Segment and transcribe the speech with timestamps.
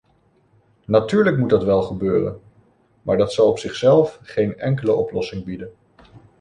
[0.85, 2.41] Natuurlijk moet dat wel gebeuren
[3.01, 5.71] maar dat zal op zichzelf geen enkele oplossing bieden.